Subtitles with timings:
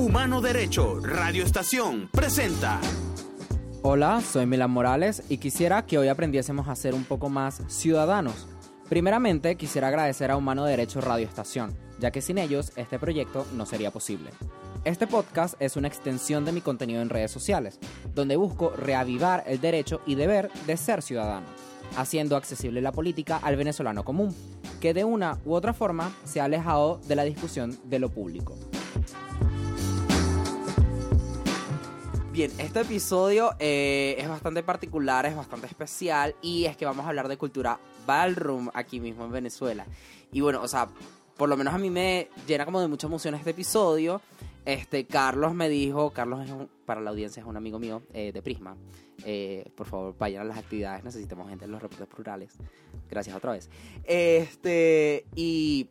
[0.00, 2.80] Humano Derecho, Radio Estación, presenta.
[3.82, 8.48] Hola, soy Milan Morales y quisiera que hoy aprendiésemos a ser un poco más ciudadanos.
[8.88, 13.66] Primeramente, quisiera agradecer a Humano Derecho Radio Estación, ya que sin ellos este proyecto no
[13.66, 14.30] sería posible.
[14.86, 17.78] Este podcast es una extensión de mi contenido en redes sociales,
[18.14, 21.44] donde busco reavivar el derecho y deber de ser ciudadano,
[21.98, 24.34] haciendo accesible la política al venezolano común,
[24.80, 28.56] que de una u otra forma se ha alejado de la discusión de lo público.
[32.40, 37.10] Bien, este episodio eh, es bastante particular, es bastante especial y es que vamos a
[37.10, 39.84] hablar de cultura ballroom aquí mismo en Venezuela.
[40.32, 40.88] Y bueno, o sea,
[41.36, 44.22] por lo menos a mí me llena como de mucha emoción este episodio
[44.64, 46.54] este, Carlos me dijo, Carlos es
[46.86, 48.74] para la audiencia es un amigo mío eh, de Prisma.
[49.26, 52.56] Eh, por favor, vayan a las actividades, necesitamos gente en los reportes plurales.
[53.10, 53.68] Gracias otra vez.
[54.04, 55.90] Este, y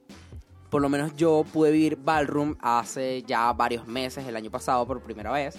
[0.71, 4.99] por lo menos yo pude vivir Ballroom hace ya varios meses, el año pasado por
[5.03, 5.55] primera vez,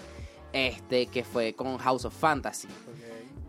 [0.53, 2.69] este, que fue con House of Fantasy.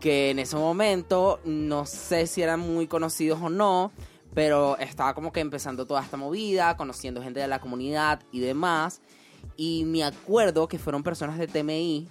[0.00, 3.92] Que en ese momento, no sé si eran muy conocidos o no,
[4.34, 9.00] pero estaba como que empezando toda esta movida, conociendo gente de la comunidad y demás.
[9.56, 12.08] Y me acuerdo que fueron personas de TMI,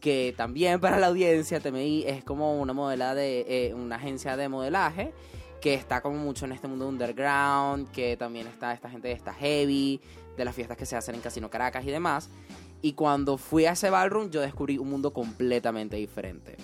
[0.00, 4.48] que también para la audiencia, TMI es como una modela de eh, una agencia de
[4.48, 5.12] modelaje
[5.60, 9.34] que está como mucho en este mundo underground, que también está esta gente de esta
[9.34, 10.00] heavy,
[10.36, 12.30] de las fiestas que se hacen en Casino Caracas y demás.
[12.82, 16.56] Y cuando fui a ese ballroom, yo descubrí un mundo completamente diferente.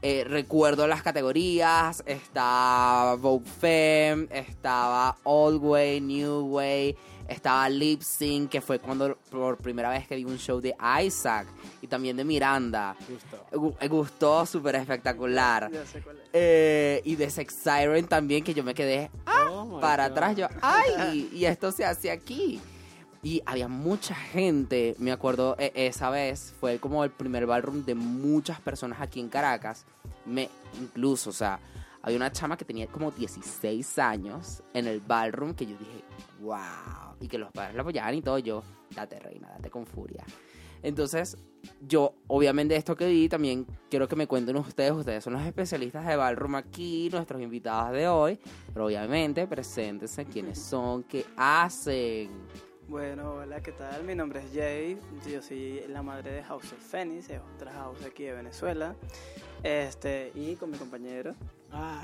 [0.00, 8.48] Eh, recuerdo las categorías, estaba Vogue Femme, estaba Old Way, New Way, estaba Lip Sync,
[8.48, 10.72] que fue cuando por primera vez que vi un show de
[11.04, 11.48] Isaac
[11.82, 12.94] y también de Miranda.
[13.50, 13.76] Gustó.
[13.80, 15.68] Me gustó, súper espectacular.
[16.32, 20.36] Eh, y de Sex Siren también, que yo me quedé ah, oh para atrás.
[20.36, 21.28] Yo, ¡ay!
[21.32, 22.60] y esto se hace aquí.
[23.22, 27.94] Y había mucha gente, me acuerdo e, esa vez, fue como el primer ballroom de
[27.94, 29.86] muchas personas aquí en Caracas.
[30.24, 30.48] Me,
[30.80, 31.58] incluso, o sea,
[32.02, 36.04] había una chama que tenía como 16 años en el ballroom que yo dije,
[36.40, 38.62] wow y que los padres la apoyaban y todo, yo,
[38.94, 40.24] date reina, date con furia.
[40.82, 41.36] Entonces,
[41.80, 44.92] yo, obviamente, esto que vi, también quiero que me cuenten ustedes.
[44.92, 48.38] Ustedes son los especialistas de Ballroom aquí, nuestros invitados de hoy.
[48.72, 52.30] Pero obviamente, preséntense quiénes son, qué hacen.
[52.88, 54.02] Bueno, hola, ¿qué tal?
[54.04, 54.98] Mi nombre es Jay.
[55.30, 58.96] Yo soy la madre de House of Phoenix, es otra house aquí de Venezuela.
[59.62, 61.34] Este, y con mi compañero.
[61.70, 62.00] Ah.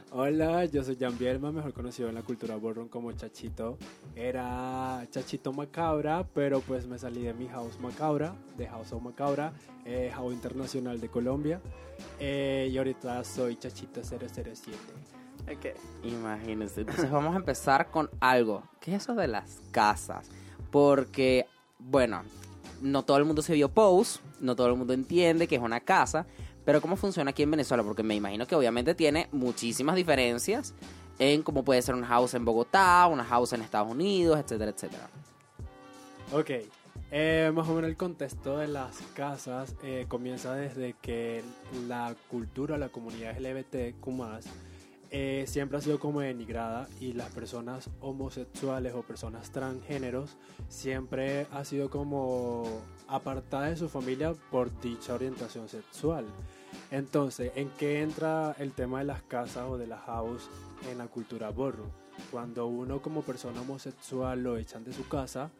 [0.10, 3.78] Hola, yo soy Jan Bielma, mejor conocido en la cultura borrón como Chachito.
[4.16, 9.52] Era Chachito Macabra, pero pues me salí de mi house Macabra, de House of Macabra,
[9.84, 11.60] eh, House Internacional de Colombia.
[12.18, 14.72] Eh, y ahorita soy Chachito 007.
[15.44, 15.74] Okay.
[16.02, 16.80] Imagínense.
[16.80, 18.62] Entonces vamos a empezar con algo.
[18.80, 20.30] ¿Qué es eso de las casas?
[20.70, 21.46] Porque,
[21.78, 22.22] bueno,
[22.80, 25.80] no todo el mundo se vio Pose, no todo el mundo entiende que es una
[25.80, 26.26] casa,
[26.64, 27.82] pero ¿cómo funciona aquí en Venezuela?
[27.82, 30.74] Porque me imagino que obviamente tiene muchísimas diferencias
[31.18, 35.08] en cómo puede ser una house en Bogotá, una house en Estados Unidos, etcétera, etcétera.
[36.32, 36.50] Ok,
[37.10, 41.42] eh, más o menos el contexto de las casas eh, comienza desde que
[41.86, 44.04] la cultura, la comunidad LGBTQ+,
[45.16, 50.36] eh, siempre ha sido como denigrada y las personas homosexuales o personas transgéneros
[50.68, 56.24] siempre ha sido como apartada de su familia por dicha orientación sexual.
[56.90, 60.50] Entonces, ¿en qué entra el tema de las casas o de la house
[60.90, 61.92] en la cultura borro?
[62.32, 65.52] Cuando uno como persona homosexual lo echan de su casa,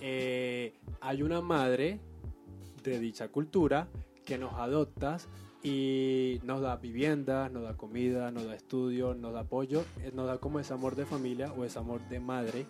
[0.00, 2.00] eh, hay una madre
[2.82, 3.86] de dicha cultura
[4.24, 5.28] que nos adoptas
[5.62, 10.26] y nos da vivienda, nos da comida, nos da estudio, nos da apoyo, eh, nos
[10.26, 12.66] da como ese amor de familia o ese amor de madre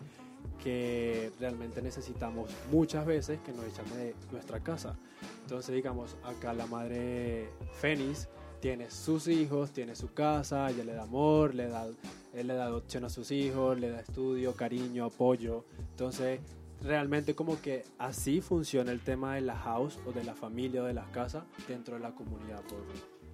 [0.62, 4.96] que realmente necesitamos muchas veces que nos echan de nuestra casa.
[5.42, 7.48] Entonces, digamos, acá la madre
[7.80, 8.28] Fénix
[8.60, 11.86] tiene sus hijos, tiene su casa, ella le da amor, le da,
[12.34, 15.64] él le da adopción a sus hijos, le da estudio, cariño, apoyo.
[15.90, 16.40] Entonces,
[16.82, 20.86] realmente como que así funciona el tema de la house o de la familia o
[20.86, 22.62] de las casas dentro de la comunidad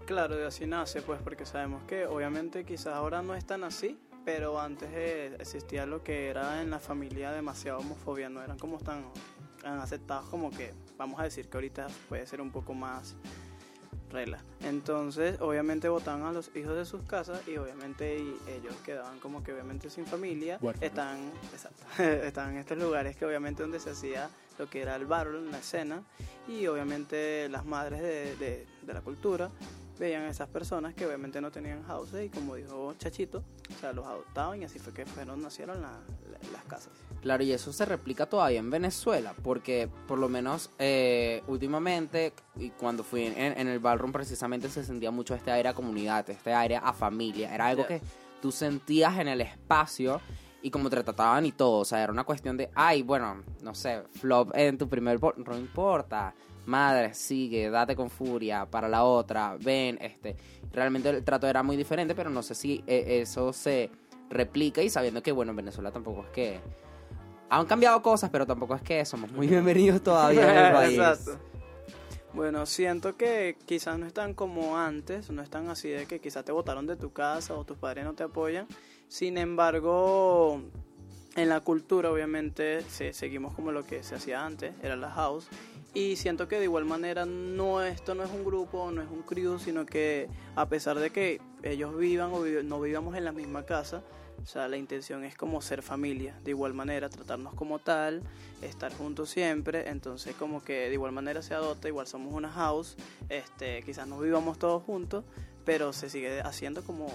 [0.07, 3.99] Claro, de así nace, pues, porque sabemos que obviamente quizás ahora no es tan así,
[4.25, 4.91] pero antes
[5.41, 9.05] existía lo que era en la familia demasiado homofobia, no eran como tan,
[9.63, 13.17] tan aceptados como que, vamos a decir que ahorita puede ser un poco más
[14.63, 19.53] Entonces, obviamente votaban a los hijos de sus casas y obviamente ellos quedaban como que
[19.53, 20.59] obviamente sin familia.
[20.81, 21.33] Están,
[21.99, 25.59] están en estos lugares que obviamente donde se hacía lo que era el barrio, la
[25.59, 26.03] escena,
[26.47, 29.51] y obviamente las madres de, de, la cultura
[30.03, 33.43] veían a esas personas que obviamente no tenían houses y como dijo Chachito,
[33.75, 36.01] o sea, los adoptaban y así fue que fueron, nacieron la-
[36.31, 36.93] la- las casas.
[37.21, 42.71] Claro, y eso se replica todavía en Venezuela, porque por lo menos eh, últimamente, y
[42.71, 46.53] cuando fui en, en el ballroom precisamente se sentía mucho este aire a comunidad, este
[46.53, 48.01] aire a familia, era algo que
[48.41, 50.21] tú sentías en el espacio
[50.63, 53.75] y como te trataban y todo, o sea, era una cuestión de, ay, bueno, no
[53.75, 56.35] sé, flop en tu primer, no importa,
[56.67, 60.37] madre, sigue, date con furia, para la otra, ven, este,
[60.73, 63.91] realmente el trato era muy diferente, pero no sé si eh, eso se
[64.31, 66.61] replica y sabiendo que, bueno, en Venezuela tampoco es que
[67.51, 70.99] han cambiado cosas, pero tampoco es que somos muy bienvenidos todavía en el país.
[70.99, 71.39] Exacto.
[72.33, 76.53] Bueno, siento que quizás no están como antes, no están así de que quizás te
[76.53, 78.67] botaron de tu casa o tus padres no te apoyan.
[79.09, 80.63] Sin embargo,
[81.37, 85.47] en la cultura obviamente se- seguimos como lo que se hacía antes, era la house.
[85.95, 89.23] Y siento que de igual manera no esto no es un grupo, no es un
[89.23, 93.33] crew, sino que a pesar de que ellos vivan o vi- no vivamos en la
[93.33, 94.03] misma casa,
[94.43, 98.23] o sea, la intención es como ser familia, de igual manera, tratarnos como tal,
[98.63, 102.97] estar juntos siempre, entonces como que de igual manera se adopta, igual somos una house,
[103.29, 105.25] este, quizás no vivamos todos juntos,
[105.67, 107.07] pero se sigue haciendo como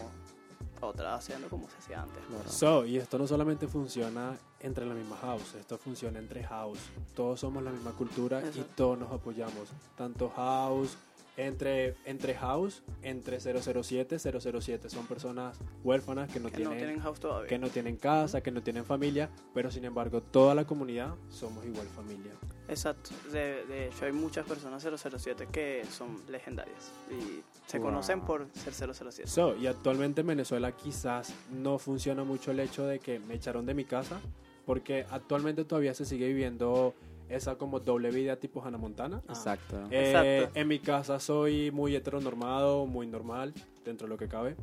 [0.81, 2.23] otra, haciendo como se hacía antes.
[2.49, 6.79] So, y esto no solamente funciona entre la misma house, esto funciona entre house.
[7.15, 8.73] Todos somos la misma cultura y Exacto.
[8.75, 9.69] todos nos apoyamos.
[9.95, 10.97] Tanto house,
[11.37, 16.99] entre, entre house, entre 007, 007 son personas huérfanas que no, que no tienen, tienen
[16.99, 17.47] house todavía.
[17.47, 21.63] que no tienen casa, que no tienen familia, pero sin embargo toda la comunidad somos
[21.65, 22.31] igual familia.
[22.69, 27.87] Exacto, de, de hecho hay muchas personas 007 que son legendarias y se Wow.
[27.87, 29.27] conocen por ser 007.
[29.27, 33.65] So, y actualmente en Venezuela quizás no funciona mucho el hecho de que me echaron
[33.65, 34.19] de mi casa,
[34.65, 36.93] porque actualmente todavía se sigue viviendo
[37.29, 39.21] esa como doble vida tipo Hannah Montana.
[39.27, 39.77] Exacto.
[39.91, 40.59] Eh, Exacto.
[40.59, 43.53] En mi casa soy muy heteronormado, muy normal,
[43.83, 44.55] dentro de lo que cabe.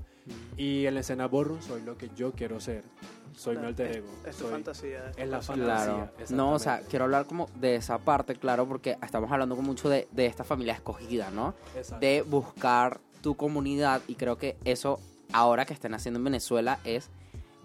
[0.56, 2.84] Y en la escena borro soy lo que yo quiero ser.
[3.36, 4.08] Soy mi alter ego.
[4.26, 5.10] Es tu soy- fantasía.
[5.16, 6.10] es la fantasía.
[6.16, 6.36] Claro.
[6.36, 9.88] No, o sea, quiero hablar como de esa parte, claro, porque estamos hablando con mucho
[9.88, 11.54] de, de esta familia escogida, ¿no?
[11.76, 11.98] Exacto.
[12.06, 15.00] De buscar tu comunidad y creo que eso
[15.32, 17.10] ahora que estén haciendo en Venezuela es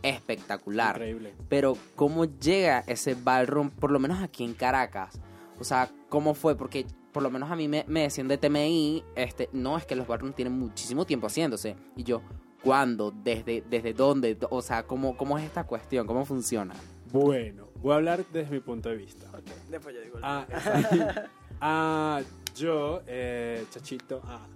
[0.03, 0.95] espectacular.
[0.95, 1.35] Increíble.
[1.49, 5.19] Pero ¿cómo llega ese ballroom, por lo menos aquí en Caracas?
[5.59, 6.55] O sea, ¿cómo fue?
[6.55, 9.95] Porque por lo menos a mí me, me decían de TMI, este, no, es que
[9.95, 11.75] los ballrooms tienen muchísimo tiempo haciéndose.
[11.95, 12.21] Y yo,
[12.63, 13.11] ¿cuándo?
[13.11, 14.37] ¿Desde, desde dónde?
[14.49, 16.07] O sea, ¿cómo, ¿cómo es esta cuestión?
[16.07, 16.75] ¿Cómo funciona?
[17.11, 19.27] Bueno, voy a hablar desde mi punto de vista.
[19.69, 20.17] Después yo digo.
[20.17, 21.21] el Ah, exacto.
[21.61, 22.21] Ah,
[22.55, 24.47] yo, eh, Chachito, ah,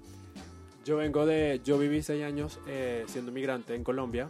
[0.86, 4.30] yo vengo de, yo viví seis años eh, siendo migrante en Colombia.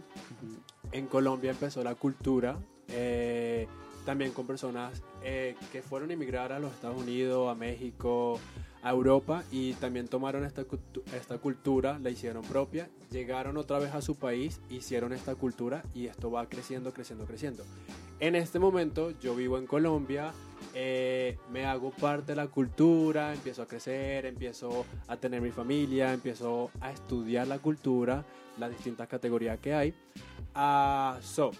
[0.92, 2.58] En Colombia empezó la cultura,
[2.88, 3.66] eh,
[4.04, 8.38] también con personas eh, que fueron a emigrar a los Estados Unidos, a México,
[8.82, 13.94] a Europa y también tomaron esta, cultu- esta cultura, la hicieron propia, llegaron otra vez
[13.94, 17.64] a su país, hicieron esta cultura y esto va creciendo, creciendo, creciendo.
[18.20, 20.32] En este momento yo vivo en Colombia,
[20.74, 26.12] eh, me hago parte de la cultura, empiezo a crecer, empiezo a tener mi familia,
[26.12, 28.22] empiezo a estudiar la cultura,
[28.58, 29.94] las distintas categorías que hay.
[30.54, 31.50] Ah, so,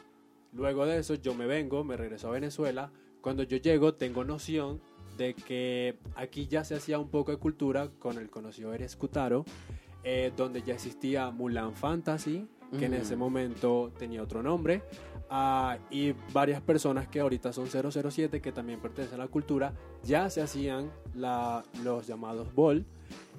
[0.53, 2.91] luego de eso yo me vengo, me regreso a Venezuela.
[3.21, 4.81] Cuando yo llego tengo noción
[5.17, 9.45] de que aquí ya se hacía un poco de cultura con el conocido Eres Cutaro,
[10.03, 12.47] eh, donde ya existía Mulan Fantasy,
[12.79, 14.83] que en ese momento tenía otro nombre,
[15.31, 20.29] ah, y varias personas que ahorita son 007, que también pertenecen a la cultura, ya
[20.29, 22.85] se hacían la- los llamados ball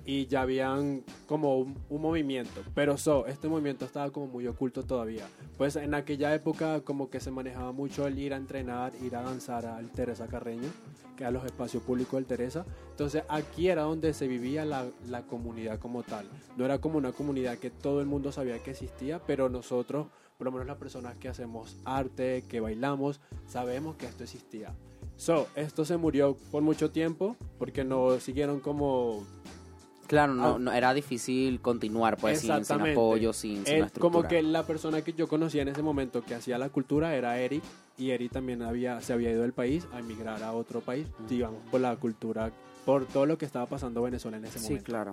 [0.05, 4.83] y ya habían como un, un movimiento, pero so, este movimiento estaba como muy oculto
[4.83, 5.25] todavía.
[5.57, 9.23] Pues en aquella época como que se manejaba mucho el ir a entrenar, ir a
[9.23, 10.69] danzar al Teresa Carreño,
[11.15, 12.65] que a los espacios públicos del Teresa.
[12.91, 16.29] Entonces aquí era donde se vivía la, la comunidad como tal.
[16.55, 20.07] No era como una comunidad que todo el mundo sabía que existía, pero nosotros,
[20.37, 24.75] por lo menos las personas que hacemos arte, que bailamos, sabemos que esto existía.
[25.17, 29.25] So, esto se murió por mucho tiempo porque no siguieron como
[30.07, 30.59] Claro, no, Ah.
[30.59, 33.99] no era difícil continuar, pues, sin, apoyo, sin, sin una estructura.
[33.99, 37.39] como que la persona que yo conocía en ese momento que hacía la cultura era
[37.39, 37.63] Eric
[37.97, 41.59] y Eric también había se había ido del país a emigrar a otro país, digamos,
[41.71, 42.51] por la cultura,
[42.85, 44.85] por todo lo que estaba pasando en Venezuela en ese Sí, momento.
[44.85, 45.11] claro.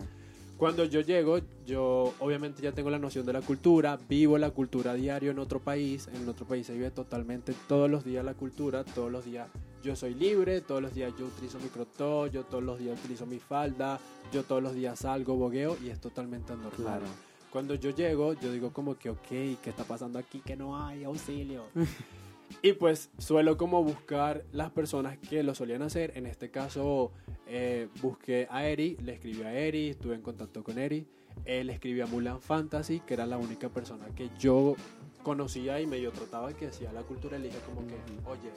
[0.59, 4.95] Cuando yo llego, yo obviamente ya tengo la noción de la cultura, vivo la cultura
[4.95, 8.85] diario en otro país, en otro país se vive totalmente todos los días la cultura,
[8.85, 9.49] todos los días
[9.83, 12.99] yo soy libre, todos los días yo utilizo mi crop top, yo todos los días
[12.99, 13.99] utilizo mi falda,
[14.33, 16.73] yo todos los días salgo, bogueo y es totalmente normal.
[16.77, 17.07] Claro.
[17.51, 20.41] Cuando yo llego, yo digo como que, ok, ¿qué está pasando aquí?
[20.41, 21.65] Que no hay auxilio.
[22.63, 26.13] y pues suelo como buscar las personas que lo solían hacer.
[26.17, 27.13] En este caso,
[27.47, 31.07] eh, busqué a Eri, le escribí a Eri, estuve en contacto con Eri.
[31.45, 34.77] él escribía Mulan Fantasy, que era la única persona que yo
[35.23, 37.95] conocía y medio trataba que decía la cultura elija como que,
[38.29, 38.51] oye,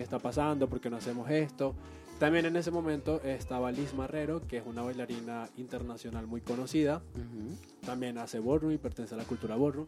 [0.00, 0.66] ¿qué está pasando?
[0.66, 1.74] ¿Por qué no hacemos esto?
[2.18, 7.02] También en ese momento estaba Liz Marrero, que es una bailarina internacional muy conocida.
[7.14, 7.54] Ujú.
[7.84, 9.84] También hace ballroom y pertenece a la cultura ballroom.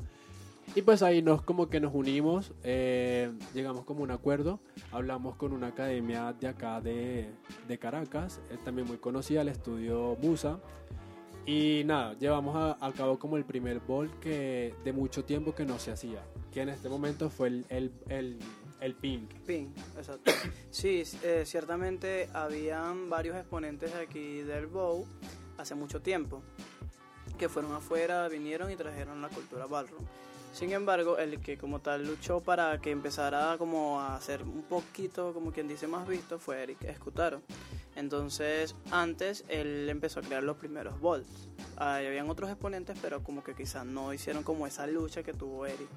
[0.75, 5.35] Y pues ahí nos como que nos unimos, eh, llegamos como a un acuerdo, hablamos
[5.37, 7.31] con una academia de acá de,
[7.66, 10.61] de Caracas, eh, también muy conocida, el estudio Musa.
[11.47, 15.64] Y nada, llevamos a, a cabo como el primer ball que de mucho tiempo que
[15.64, 18.38] no se hacía, que en este momento fue el, el, el,
[18.83, 19.33] el Pink.
[19.47, 20.33] Pin, exacto.
[20.71, 25.07] Sí, eh, ciertamente habían varios exponentes aquí del Bow
[25.59, 26.43] hace mucho tiempo
[27.39, 30.05] que fueron afuera, vinieron y trajeron la cultura ballroom.
[30.53, 35.33] Sin embargo, el que como tal luchó para que empezara como a ser un poquito,
[35.33, 37.41] como quien dice, más visto fue Eric Escutaro.
[37.97, 41.49] Entonces, antes él empezó a crear los primeros balls.
[41.77, 45.65] Ahí habían otros exponentes, pero como que quizás no hicieron como esa lucha que tuvo
[45.65, 45.89] Eric.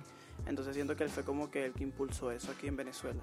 [0.47, 3.19] Entonces siento que él fue como que el que impulsó eso aquí en Venezuela.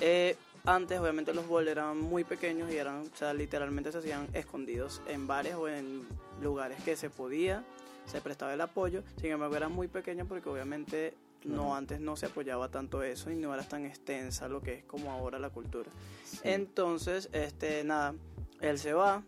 [0.00, 4.28] Eh, antes, obviamente, los bols eran muy pequeños y eran, o sea, literalmente se hacían
[4.32, 6.02] escondidos en bares o en
[6.40, 7.64] lugares que se podía,
[8.06, 9.02] se prestaba el apoyo.
[9.20, 11.14] Sin embargo, eran muy pequeños porque obviamente
[11.44, 14.84] no antes no se apoyaba tanto eso y no era tan extensa lo que es
[14.84, 15.90] como ahora la cultura.
[16.44, 18.14] Entonces, este, nada,
[18.60, 19.24] él se va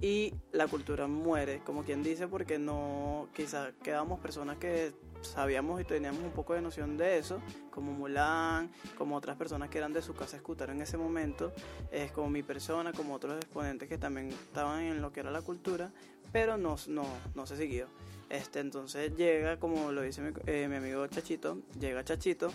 [0.00, 4.92] y la cultura muere, como quien dice, porque no, quizás quedamos personas que
[5.26, 7.40] sabíamos y teníamos un poco de noción de eso,
[7.70, 11.52] como Mulan, como otras personas que eran de su casa escutar en ese momento,
[11.90, 15.42] es como mi persona, como otros exponentes que también estaban en lo que era la
[15.42, 15.90] cultura,
[16.32, 17.04] pero no, no,
[17.34, 17.86] no se siguió.
[18.28, 22.50] Este, entonces llega, como lo dice mi, eh, mi amigo Chachito, llega Chachito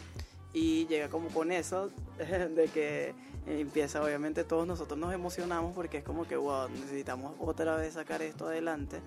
[0.54, 3.14] y llega como con eso de que
[3.48, 8.22] empieza obviamente todos nosotros nos emocionamos porque es como que wow necesitamos otra vez sacar
[8.22, 9.00] esto adelante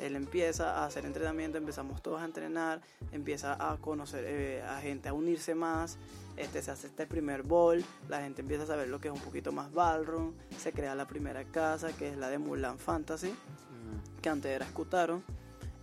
[0.00, 2.80] él empieza a hacer entrenamiento empezamos todos a entrenar
[3.12, 5.98] empieza a conocer eh, a gente a unirse más
[6.36, 9.20] este se hace este primer ball la gente empieza a saber lo que es un
[9.20, 14.20] poquito más ballroom se crea la primera casa que es la de Mulan Fantasy Ujú.
[14.20, 15.22] que antes era Scutaro.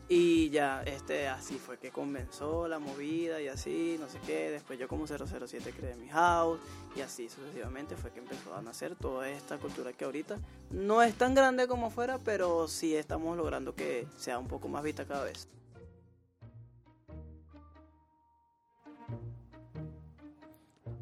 [0.09, 4.51] Y ya, este, así fue que comenzó la movida y así, no sé qué.
[4.51, 6.61] Después yo como 007 creé mi house
[6.95, 10.37] y así sucesivamente fue que empezó a nacer toda esta cultura que ahorita
[10.71, 14.81] no es tan grande como fuera, pero sí estamos logrando que sea un poco más
[14.81, 15.49] vista cada vez.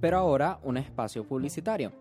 [0.02, 1.92] Pero ahora un espacio publicitario.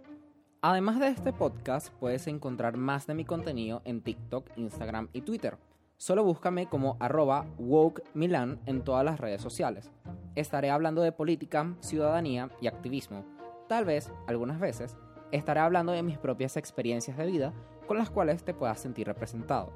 [0.62, 5.58] Además de este podcast, puedes encontrar más de mi contenido en TikTok, Instagram y Twitter.
[5.96, 9.90] Solo búscame como arroba wokemilan en todas las redes sociales.
[10.34, 13.24] Estaré hablando de política, ciudadanía y activismo.
[13.68, 14.96] Tal vez, algunas veces,
[15.30, 17.52] estaré hablando de mis propias experiencias de vida
[17.86, 19.72] con las cuales te puedas sentir representado.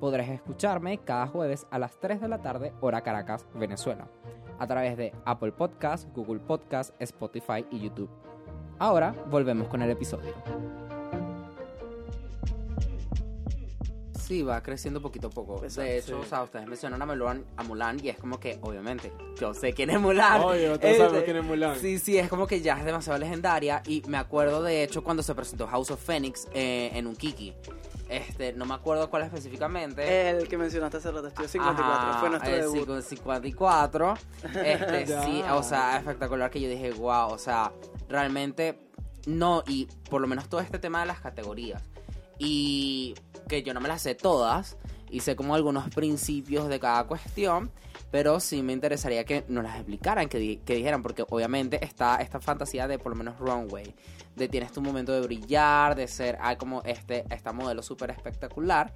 [0.00, 4.08] Podrás escucharme cada jueves a las 3 de la tarde, hora Caracas, Venezuela,
[4.58, 8.10] a través de Apple Podcast, Google Podcast, Spotify y YouTube.
[8.78, 10.32] Ahora volvemos con el episodio.
[14.28, 15.54] Sí, va creciendo poquito a poco.
[15.64, 16.22] Exacto, de hecho, sí.
[16.22, 19.72] o sea, ustedes mencionan a Mulan, a Mulan y es como que, obviamente, yo sé
[19.72, 20.42] quién es Mulan.
[20.42, 21.78] Todos Este, sabemos quién es Mulan.
[21.80, 25.22] Sí, sí, es como que ya es demasiado legendaria y me acuerdo de hecho cuando
[25.22, 27.54] se presentó House of Phoenix eh, en un Kiki.
[28.10, 30.28] Este, no me acuerdo cuál específicamente.
[30.28, 33.02] El que mencionaste hace rato, Estudio 54, Ajá, fue nuestro el debut.
[33.02, 34.14] 54.
[34.62, 37.72] Este, sí, o sea, espectacular que yo dije, wow, o sea,
[38.10, 38.78] realmente
[39.24, 41.82] no, y por lo menos todo este tema de las categorías.
[42.38, 43.14] Y
[43.48, 44.76] que yo no me las sé todas,
[45.10, 47.70] y sé como algunos principios de cada cuestión,
[48.10, 52.16] pero sí me interesaría que nos las explicaran, que, di- que dijeran, porque obviamente está
[52.16, 53.94] esta fantasía de por lo menos runway,
[54.36, 58.92] de tienes tu momento de brillar, de ser ah, como este, esta modelo súper espectacular,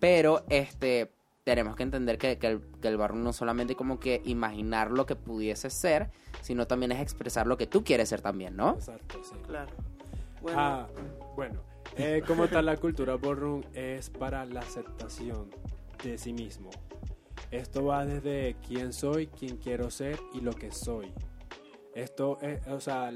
[0.00, 1.12] pero este
[1.44, 5.04] tenemos que entender que, que el, que el barro no solamente como que imaginar lo
[5.06, 6.10] que pudiese ser,
[6.40, 8.70] sino también es expresar lo que tú quieres ser también, ¿no?
[8.70, 9.34] Exacto, sí.
[9.46, 9.70] Claro.
[10.40, 10.88] Bueno, Ah,
[11.36, 11.60] bueno.
[11.96, 15.50] Eh, como tal, la cultura ballroom es para la aceptación
[16.02, 16.70] de sí mismo.
[17.50, 21.12] Esto va desde quién soy, quién quiero ser y lo que soy.
[21.94, 23.12] Esto es, o sea,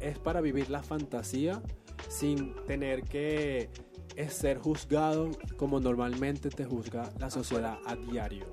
[0.00, 1.62] es para vivir la fantasía
[2.08, 3.70] sin tener que
[4.28, 8.44] ser juzgado como normalmente te juzga la sociedad a diario.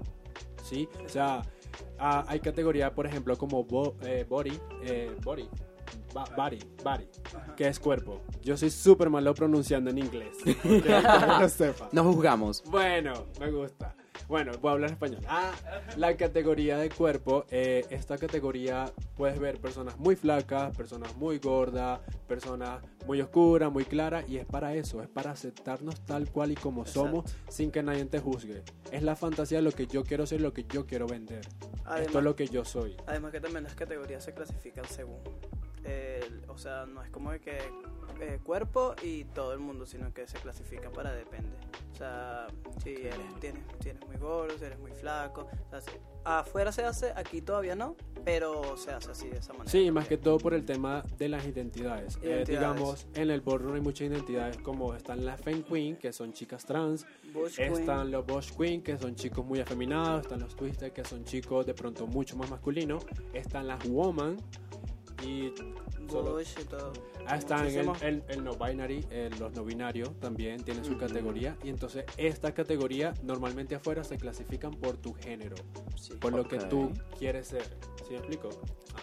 [0.63, 0.87] ¿Sí?
[1.03, 1.41] O sea,
[1.99, 3.65] ah, hay categorías, por ejemplo, como
[4.03, 5.49] eh, body, eh, body,
[6.15, 7.07] ba- body, body,
[7.57, 8.21] que es cuerpo.
[8.41, 10.37] Yo soy súper malo pronunciando en inglés.
[10.47, 11.89] ok, para que lo sepa.
[11.91, 12.63] No juzgamos.
[12.71, 13.93] Bueno, me gusta.
[14.27, 15.21] Bueno, voy a hablar español.
[15.27, 15.51] Ah,
[15.97, 17.45] la categoría de cuerpo.
[17.51, 23.85] eh, esta categoría puedes ver personas muy flacas, personas muy gordas, personas muy oscuras, muy
[23.85, 24.27] claras.
[24.27, 28.03] Y es para eso, es para aceptarnos tal cual y como somos sin que nadie
[28.05, 28.63] te juzgue.
[28.91, 31.41] Es la fantasía de lo que yo quiero ser, lo que yo quiero vender.
[31.41, 32.97] Esto Además, es lo que yo soy.
[33.05, 35.19] además que también las categorías se clasifican según.
[35.85, 37.57] El- o sea, no es como de que
[38.21, 41.49] eh, cuerpo y todo el mundo, sino que se clasifica para depende.
[41.93, 42.47] O sea,
[42.81, 45.49] si eres, tienes, tienes muy gordo, si eres muy flaco.
[45.67, 45.91] O sea, si-
[46.23, 49.69] afuera se hace, aquí todavía no, pero se hace así de esa manera.
[49.69, 52.15] Sí, más que todo por el tema de las identidades.
[52.17, 52.47] Eh, Identidades.
[52.47, 56.65] digamos, en el ballroom hay muchas identidades como están las Femme Queen, que son chicas
[56.65, 57.73] trans, Bush Queen.
[57.73, 61.65] están los Bosch Queen, que son chicos muy afeminados, están los Twister, que son chicos
[61.65, 64.37] de pronto mucho más masculinos, están las Woman
[65.23, 65.53] y
[66.09, 66.93] solo- Bush y todo.
[67.27, 67.95] Ah, están el, Muchísimo.
[68.01, 72.53] el- el no binary, el- los no binarios también tienen su categoría y entonces esta
[72.53, 75.55] categoría normalmente afuera se clasifican por tu género,
[75.95, 76.13] Sí.
[76.13, 77.63] por lo que tú quieres ser.
[78.05, 78.49] ¿Sí me explico?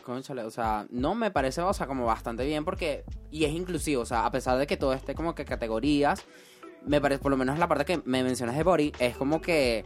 [0.05, 4.03] Cónchale, o sea, no me parece, o sea, como bastante bien porque, y es inclusivo,
[4.03, 6.23] o sea, a pesar de que todo esté como que categorías,
[6.87, 9.85] me parece, por lo menos la parte que me mencionas de Body, es como que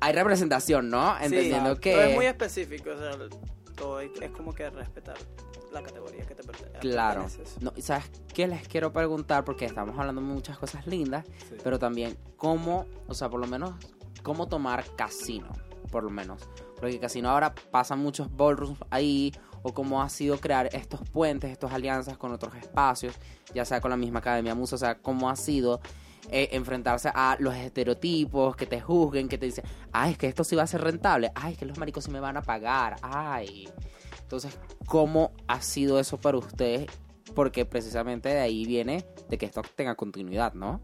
[0.00, 1.16] hay representación, ¿no?
[1.18, 3.12] Sí, Entendiendo Pero es muy que, específico, o sea,
[3.76, 5.16] todo es como que respetar
[5.72, 6.78] la categoría que te pertenece.
[6.78, 7.26] claro,
[7.60, 9.44] no, ¿sabes qué les quiero preguntar?
[9.44, 11.56] Porque estamos hablando de muchas cosas lindas, Sí.
[11.64, 13.72] pero también cómo, o sea, por lo menos,
[14.22, 15.48] cómo tomar casino,
[15.90, 16.42] por lo menos.
[16.76, 21.72] Porque casino ahora pasan muchos ballrooms ahí, o cómo ha sido crear estos puentes, estas
[21.72, 23.14] alianzas con otros espacios,
[23.54, 25.80] ya sea con la misma Academia Musa, o sea, cómo ha sido
[26.30, 30.44] eh, enfrentarse a los estereotipos, que te juzguen, que te dicen, ay, es que esto
[30.44, 32.96] sí va a ser rentable, ay, es que los maricos sí me van a pagar,
[33.02, 33.68] ay.
[34.22, 36.86] Entonces, ¿cómo ha sido eso para ustedes?
[37.34, 40.80] Porque precisamente de ahí viene de que esto tenga continuidad, ¿no?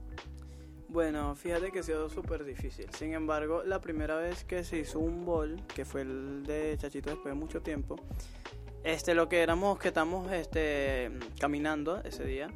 [0.89, 2.87] Bueno, fíjate que ha sido súper difícil.
[2.93, 7.11] Sin embargo, la primera vez que se hizo un bol, que fue el de Chachito
[7.11, 7.97] después de mucho tiempo,
[8.83, 12.49] este, lo que éramos, que estamos este, caminando ese día,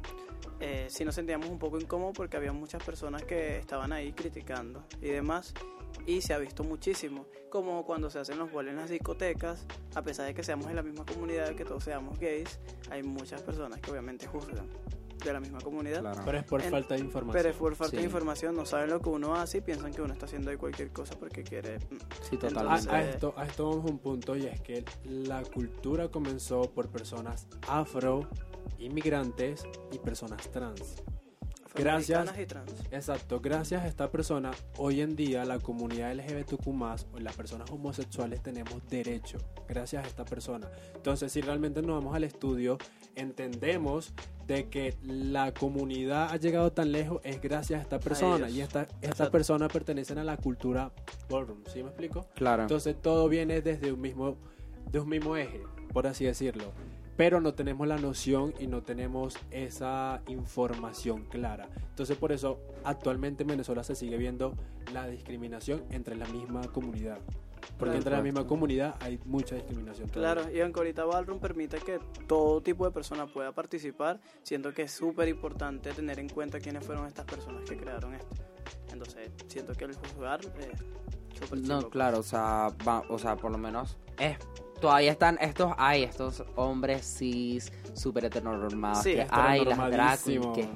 [0.59, 4.83] eh, sí nos sentíamos un poco incómodos porque había muchas personas que estaban ahí criticando
[5.01, 5.53] y demás.
[6.05, 10.01] Y se ha visto muchísimo, como cuando se hacen los bols en las discotecas, a
[10.01, 12.59] pesar de que seamos en la misma comunidad, que todos seamos gays,
[12.91, 14.67] hay muchas personas que obviamente juzgan
[15.23, 16.03] de la misma comunidad.
[16.25, 17.33] Pero es por En- falta de información.
[17.41, 17.97] Pero es por falta Sí.
[17.97, 20.57] de información, no saben lo que uno hace y piensan que uno está haciendo ahí
[20.57, 21.77] cualquier cosa porque quiere.
[21.79, 21.81] mm,
[22.29, 22.59] Sí, A, totalmente.
[22.59, 26.69] Entonces- a esto, a esto vamos a un punto y es que la cultura comenzó
[26.69, 28.27] por personas afro,
[28.79, 31.03] inmigrantes y personas trans.
[31.75, 32.39] Gracias.
[32.39, 32.71] y trans.
[32.91, 36.67] Exacto, gracias a esta persona, hoy en día la comunidad LGBTQ
[37.13, 40.69] o las personas homosexuales tenemos derecho, gracias a esta persona.
[40.95, 42.77] Entonces, si realmente nos vamos al estudio,
[43.15, 44.13] entendemos
[44.47, 48.57] de que la comunidad ha llegado tan lejos es gracias a esta persona ellos.
[48.57, 49.31] y esta, estas Exacto.
[49.31, 50.91] personas pertenecen a la cultura
[51.29, 52.27] ballroom, ¿sí me explico?
[52.35, 52.61] Claro.
[52.63, 54.37] Entonces todo viene desde un mismo,
[54.91, 56.71] de un mismo eje, por así decirlo.
[57.17, 61.69] Pero no tenemos la noción y no tenemos esa información clara.
[61.89, 64.53] Entonces por eso actualmente en Venezuela se sigue viendo
[64.93, 67.19] la discriminación entre la misma comunidad.
[67.77, 67.97] Porque Claro.
[67.97, 70.07] entre la misma comunidad hay mucha discriminación.
[70.09, 70.43] todavía.
[70.43, 74.83] Claro, y aunque ahorita Ballroom permite que todo tipo de persona pueda participar, siento que
[74.83, 78.35] es súper importante tener en cuenta quiénes fueron estas personas que crearon esto.
[78.91, 81.89] Entonces, siento que el juzgar es súper No, chico.
[81.89, 84.37] claro, o sea, va- o sea, por lo menos es
[84.79, 90.19] todavía están estos, hay estos hombres cis súper heteronormados, Sí, que hay las drag
[90.53, 90.69] que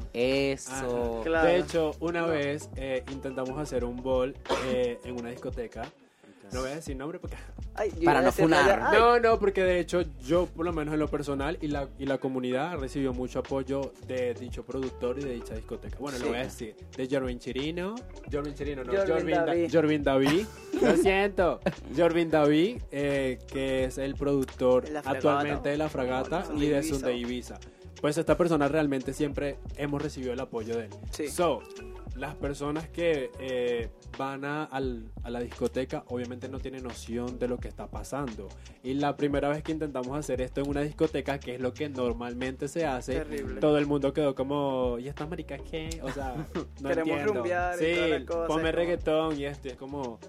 [0.52, 0.72] eso.
[0.74, 1.24] Ajá.
[1.24, 1.48] Claro.
[1.48, 2.28] De hecho, una No.
[2.30, 4.36] vez eh, intentamos hacer un ball
[4.68, 5.84] eh, en una discoteca.
[6.54, 7.36] No voy a decir nombre porque
[7.76, 8.82] Ay, Para no funar.
[8.84, 11.88] ay, No, no, porque de hecho yo, por lo menos en lo personal y la,
[11.98, 15.98] y la comunidad recibió mucho apoyo de dicho productor y de dicha discoteca.
[16.00, 16.24] Bueno, Sí.
[16.24, 16.76] lo voy a decir.
[16.98, 17.96] De Jorvin Chirino.
[18.32, 18.92] Jorvin Chirino, no.
[18.92, 19.70] Jorvin Jorvin, Da- David.
[19.72, 20.46] Jorvin David.
[20.82, 21.60] lo siento.
[21.96, 26.84] Jorvin David, eh, que es el productor actualmente de La Fragata y de.
[26.84, 27.60] Sunday Ibiza.
[28.02, 30.90] Pues esta persona realmente siempre hemos recibido el apoyo de él.
[31.12, 31.28] Sí.
[31.28, 31.62] So,
[32.20, 37.48] las personas que eh, van a, al- a la discoteca obviamente no tienen noción de
[37.48, 38.48] lo que está pasando.
[38.84, 41.90] Y la primera vez que intentamos hacer esto en una discoteca, que es lo que
[41.90, 43.60] normalmente se hace, Terrible.
[43.62, 46.00] todo el mundo quedó como, ¿y estas maricas qué?
[46.04, 46.36] O sea,
[46.82, 47.34] no Queremos entiendo.
[47.34, 50.20] rumbear y sí, toda la cosa, ponme es como- reggaetón y esto, y es como...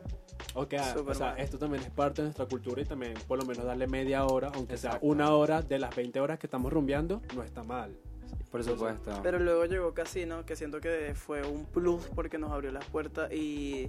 [0.54, 1.38] Ok, Súper o sea, mal.
[1.40, 4.50] esto también es parte de nuestra cultura y también por lo menos darle media hora,
[4.54, 7.96] aunque sea una hora de las 20 horas que estamos rumbeando, no está mal.
[8.50, 9.20] Por supuesto.
[9.22, 13.32] Pero luego llegó Casino, que siento que fue un plus porque nos abrió las puertas
[13.32, 13.88] y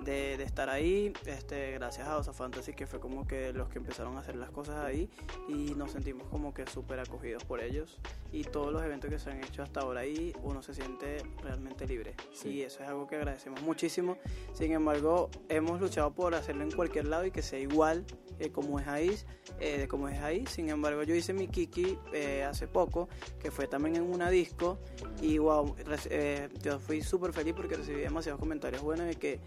[0.00, 3.78] de, de estar ahí, este, gracias a Osa Fantasy, que fue como que los que
[3.78, 5.10] empezaron a hacer las cosas ahí
[5.48, 7.98] y nos sentimos como que súper acogidos por ellos.
[8.32, 11.86] Y todos los eventos que se han hecho hasta ahora ahí, uno se siente realmente
[11.86, 12.14] libre.
[12.32, 12.50] Sí.
[12.50, 14.18] Y eso es algo que agradecemos muchísimo.
[14.52, 18.04] Sin embargo, hemos luchado por hacerlo en cualquier lado y que sea igual
[18.38, 19.16] eh, como es ahí,
[19.60, 20.46] eh, de como es ahí.
[20.46, 23.08] Sin embargo, yo hice mi Kiki eh, hace poco,
[23.40, 24.78] que fue también en una disco.
[25.20, 25.74] Y wow,
[26.10, 29.40] eh, yo fui súper feliz porque recibí demasiados comentarios buenos de que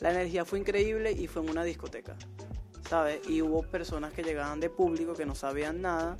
[0.00, 2.16] la energía fue increíble y fue en una discoteca,
[2.88, 3.20] ¿sabes?
[3.28, 6.16] Y hubo personas que llegaban de público que no sabían nada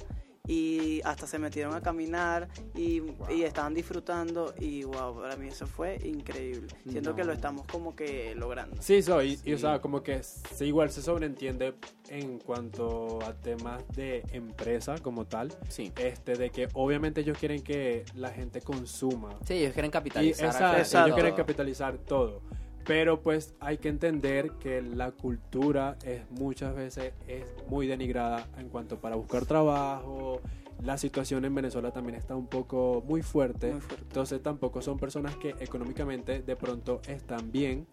[0.49, 3.03] y hasta se metieron a caminar y,
[3.35, 6.69] y estaban disfrutando y wow, para mí eso fue increíble.
[6.89, 7.17] Siento No.
[7.17, 8.81] que lo estamos como que logrando.
[8.81, 9.41] Sí, soy.
[9.45, 9.62] Y, o Sí.
[9.62, 11.75] sea, como que se, igual se sobreentiende
[12.11, 15.53] en cuanto a temas de empresa como tal.
[15.69, 15.93] Sí.
[15.97, 19.31] Este, de que obviamente ellos quieren que la gente consuma.
[19.49, 20.47] Sí, ellos quieren Y, capitalizar.
[20.79, 20.99] Exacto.
[21.07, 22.41] ellos quieren capitalizar todo.
[22.87, 28.68] Pero pues hay que entender que la cultura es muchas veces es muy denigrada en
[28.68, 30.40] cuanto para buscar trabajo.
[30.83, 33.72] La situación en Venezuela también está un poco muy fuerte.
[33.72, 34.03] Muy fuerte.
[34.03, 37.87] Entonces tampoco son personas que económicamente de pronto están bien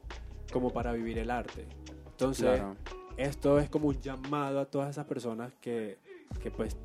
[0.51, 1.65] como para vivir el arte.
[2.11, 2.75] Entonces Claro.
[3.17, 5.97] esto es como un llamado a todas esas personas que,
[6.41, 6.77] que pues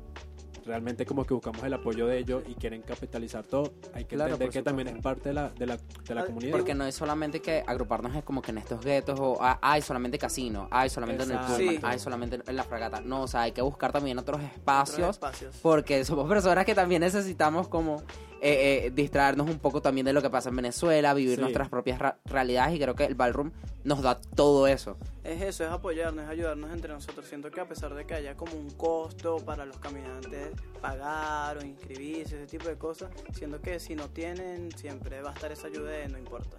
[0.69, 3.73] realmente como que buscamos el apoyo de ellos y quieren capitalizar todo.
[3.93, 6.25] Hay que Claro, entender que también es parte de la, de la, de la Ah,
[6.25, 6.51] comunidad.
[6.51, 9.81] Porque no es solamente que agruparnos es como que en estos guetos o ah, hay
[9.81, 11.37] solamente casino, hay solamente en el.
[11.39, 11.79] Pullman, Sí.
[11.81, 13.01] hay solamente en la fragata.
[13.01, 15.55] No, o sea, hay que buscar también otros espacios Otros espacios.
[15.61, 18.03] porque somos personas que también necesitamos como
[18.41, 21.41] eh, eh, distraernos un poco también de lo que pasa en Venezuela, vivir Sí.
[21.41, 23.51] nuestras propias realidades y creo que el ballroom
[23.83, 24.97] nos da todo eso.
[25.23, 27.25] Es eso, es apoyarnos, es ayudarnos entre nosotros.
[27.25, 30.49] Siento que a pesar de que haya como un costo para los caminantes
[30.81, 35.33] pagar o inscribirse, ese tipo de cosas, siento que si no tienen, siempre va a
[35.33, 36.57] estar esa ayuda de no importa.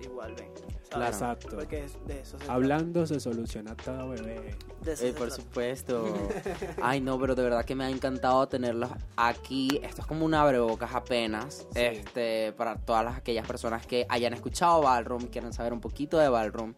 [0.00, 0.50] Igual ven.
[0.88, 1.06] Claro.
[1.06, 1.48] Exacto.
[1.56, 2.52] Porque es de eso se trata.
[2.52, 4.56] Hablando se soluciona todo, bebé.
[4.82, 5.42] De eso Eh, se por trata.
[5.42, 6.28] supuesto.
[6.82, 9.78] Ay, no, pero de verdad que me ha encantado tenerlos aquí.
[9.84, 11.66] Esto es como un abrebocas apenas.
[11.74, 11.80] Sí.
[11.80, 16.28] Este, para todas las, aquellas personas que hayan escuchado Ballroom, quieren saber un poquito de
[16.28, 16.74] Ballroom.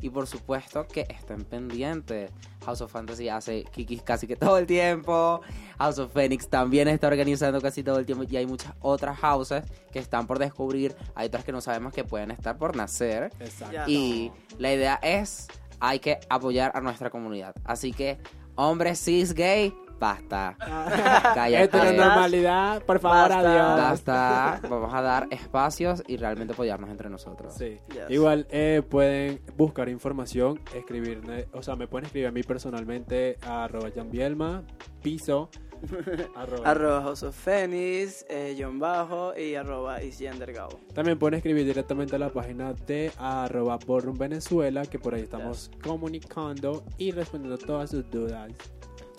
[0.00, 2.30] Y por supuesto que estén pendientes.
[2.64, 5.40] House of Fantasy hace kikis casi que todo el tiempo.
[5.78, 8.24] House of Phoenix también está organizando casi todo el tiempo.
[8.28, 10.94] Y hay muchas otras houses que están por descubrir.
[11.14, 13.30] Hay otras que no sabemos que pueden estar por nacer.
[13.40, 13.90] Exacto.
[13.90, 15.48] Y la idea es,
[15.80, 17.54] hay que apoyar a nuestra comunidad.
[17.64, 18.18] Así que,
[18.54, 20.56] hombres cis gay, basta.
[21.34, 21.64] Cállate.
[21.64, 23.38] Heteronormalidad, por favor, Basta.
[23.38, 23.80] adiós.
[23.90, 24.60] Basta.
[24.68, 27.54] Vamos a dar espacios y realmente apoyarnos entre nosotros.
[27.54, 27.78] Sí.
[27.90, 28.10] Yes.
[28.10, 33.64] Igual eh, pueden buscar información, escribirme, o sea, me pueden escribir a mí personalmente a
[33.64, 34.62] arroba Bielma,
[35.02, 35.50] piso,
[36.36, 36.70] arroba.
[36.70, 40.68] Arroba of Phoenix, eh, John Bajo y arroba Isyendergao.
[40.94, 45.70] También pueden escribir directamente a la página de arroba Ballroom Venezuela, que por ahí estamos
[45.82, 48.52] comunicando y respondiendo todas sus dudas.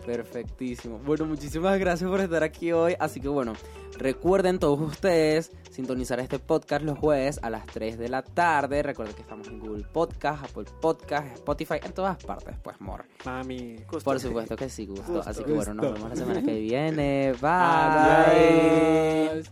[0.06, 1.00] Perfectísimo.
[1.00, 2.96] Bueno, muchísimas gracias por estar aquí hoy.
[3.00, 3.54] Así que bueno,
[3.98, 8.84] recuerden todos ustedes sintonizar este podcast los jueves a las 3 de la tarde.
[8.84, 13.04] Recuerden que estamos en Google Podcast, Apple Podcast, Spotify, en todas partes, pues, more.
[13.26, 13.78] Mami.
[14.04, 15.22] Por supuesto que sí, gusto.
[15.26, 17.34] Así que bueno, nos vemos la semana que viene.
[17.42, 17.50] Bye.
[17.50, 19.50] Adiós.